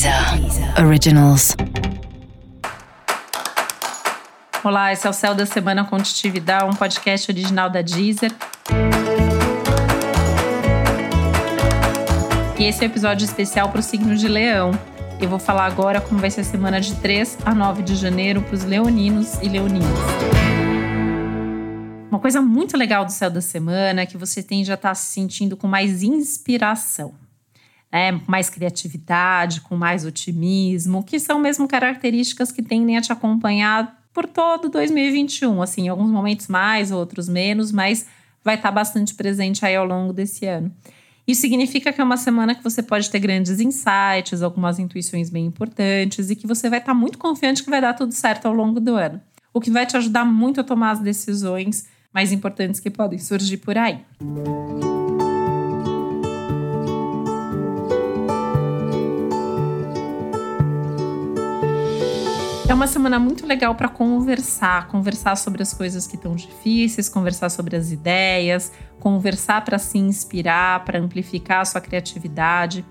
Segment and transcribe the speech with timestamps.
[0.00, 1.54] Deezer Originals.
[4.64, 8.32] Olá, esse é o Céu da Semana Contitividade, um podcast original da Deezer.
[12.58, 14.70] E esse é o um episódio especial para o signo de Leão.
[15.20, 18.40] Eu vou falar agora como vai ser a semana de 3 a 9 de janeiro
[18.40, 19.86] para os leoninos e leoninas.
[22.10, 24.94] Uma coisa muito legal do céu da semana é que você tende a estar tá
[24.94, 27.19] se sentindo com mais inspiração
[27.92, 33.98] né, mais criatividade, com mais otimismo, que são mesmo características que tendem a te acompanhar
[34.12, 38.06] por todo 2021, assim, alguns momentos mais, outros menos, mas
[38.44, 40.70] vai estar bastante presente aí ao longo desse ano.
[41.26, 45.46] Isso significa que é uma semana que você pode ter grandes insights, algumas intuições bem
[45.46, 48.80] importantes e que você vai estar muito confiante que vai dar tudo certo ao longo
[48.80, 49.20] do ano.
[49.52, 53.58] O que vai te ajudar muito a tomar as decisões mais importantes que podem surgir
[53.58, 54.00] por aí.
[62.70, 67.50] É uma semana muito legal para conversar, conversar sobre as coisas que estão difíceis, conversar
[67.50, 72.86] sobre as ideias, conversar para se inspirar, para amplificar a sua criatividade.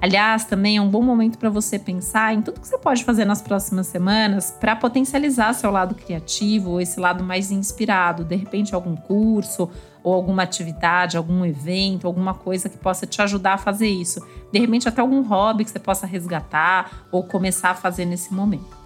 [0.00, 3.26] Aliás, também é um bom momento para você pensar em tudo que você pode fazer
[3.26, 8.24] nas próximas semanas para potencializar seu lado criativo esse lado mais inspirado.
[8.24, 9.68] De repente, algum curso
[10.02, 14.26] ou alguma atividade, algum evento, alguma coisa que possa te ajudar a fazer isso.
[14.50, 18.77] De repente, até algum hobby que você possa resgatar ou começar a fazer nesse momento.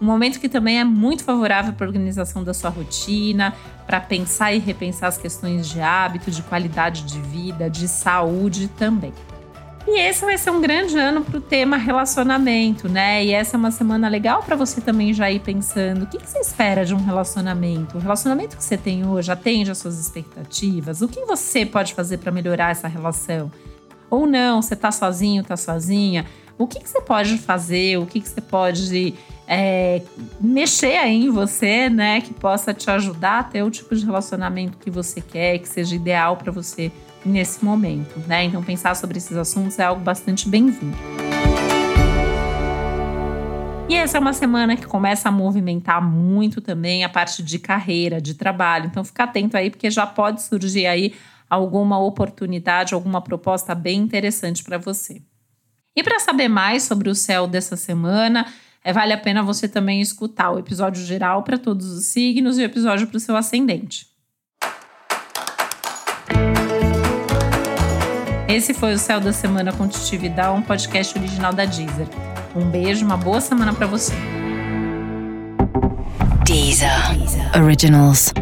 [0.00, 3.54] Um momento que também é muito favorável para a organização da sua rotina,
[3.86, 9.12] para pensar e repensar as questões de hábito, de qualidade de vida, de saúde também.
[9.88, 13.24] E esse vai ser um grande ano para o tema relacionamento, né?
[13.24, 16.28] E essa é uma semana legal para você também já ir pensando o que, que,
[16.28, 17.96] você espera de um relacionamento.
[17.96, 21.02] O relacionamento que você tem hoje atende às suas expectativas?
[21.02, 23.50] O que você pode fazer para melhorar essa relação?
[24.10, 26.26] Ou não, você está sozinho, está sozinha?
[26.58, 27.98] O que, que, você pode fazer?
[27.98, 29.14] O que, que você pode
[29.46, 30.00] é,
[30.40, 32.20] mexer aí em você, né?
[32.22, 35.94] Que possa te ajudar a ter o tipo de relacionamento que você quer, que seja
[35.94, 36.90] ideal para você
[37.24, 38.44] nesse momento, né?
[38.44, 40.96] Então, pensar sobre esses assuntos é algo bastante bem-vindo.
[43.88, 48.20] E essa é uma semana que começa a movimentar muito também a parte de carreira,
[48.20, 48.86] de trabalho.
[48.86, 51.14] Então, fica atento aí, porque já pode surgir aí
[51.48, 55.20] alguma oportunidade, alguma proposta bem interessante para você.
[55.96, 58.46] E para saber mais sobre o céu dessa semana,
[58.84, 62.60] é, vale a pena você também escutar o episódio geral para todos os signos e
[62.60, 64.06] o episódio para o seu ascendente.
[68.46, 72.06] Esse foi o Céu da Semana com Titividade, um podcast original da Deezer.
[72.54, 74.14] Um beijo, uma boa semana para você.
[76.44, 77.18] Deezer.
[77.18, 77.62] Deezer.
[77.62, 78.32] Originals.